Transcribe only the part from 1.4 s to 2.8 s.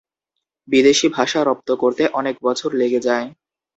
রপ্ত করতে অনেক বছর